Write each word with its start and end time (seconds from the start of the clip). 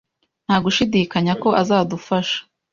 Nta 0.45 0.55
gushidikanya 0.63 1.33
ko 1.41 1.49
azadufasha? 1.61 2.37